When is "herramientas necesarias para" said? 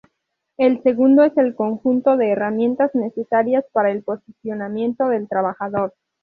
2.31-3.91